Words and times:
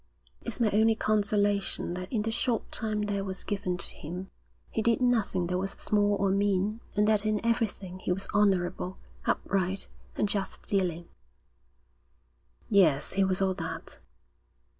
'It's 0.41 0.59
my 0.59 0.71
only 0.71 0.95
consolation 0.95 1.93
that 1.93 2.11
in 2.11 2.23
the 2.23 2.31
short 2.31 2.71
time 2.71 3.03
there 3.03 3.23
was 3.23 3.43
given 3.43 3.77
to 3.77 3.85
him, 3.85 4.31
he 4.71 4.81
did 4.81 4.99
nothing 4.99 5.45
that 5.45 5.59
was 5.59 5.73
small 5.73 6.15
or 6.15 6.31
mean, 6.31 6.79
and 6.95 7.07
that 7.07 7.23
in 7.23 7.39
everything 7.45 7.99
he 7.99 8.11
was 8.11 8.27
honourable, 8.33 8.97
upright, 9.27 9.89
and 10.15 10.27
just 10.27 10.63
dealing.' 10.67 11.07
'Yes, 12.67 13.13
he 13.13 13.23
was 13.23 13.43
all 13.43 13.53
that.' 13.53 13.99